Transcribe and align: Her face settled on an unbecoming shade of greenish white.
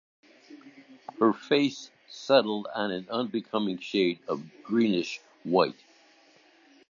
Her 1.19 1.31
face 1.31 1.91
settled 2.09 2.65
on 2.73 2.89
an 2.89 3.05
unbecoming 3.11 3.77
shade 3.77 4.17
of 4.27 4.41
greenish 4.63 5.19
white. 5.43 5.79